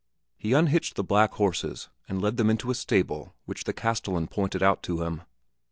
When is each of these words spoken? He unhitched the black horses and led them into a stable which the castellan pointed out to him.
He 0.35 0.53
unhitched 0.53 0.95
the 0.95 1.03
black 1.03 1.33
horses 1.33 1.89
and 2.09 2.19
led 2.19 2.37
them 2.37 2.49
into 2.49 2.71
a 2.71 2.73
stable 2.73 3.35
which 3.45 3.65
the 3.65 3.71
castellan 3.73 4.25
pointed 4.29 4.63
out 4.63 4.81
to 4.81 5.03
him. 5.03 5.21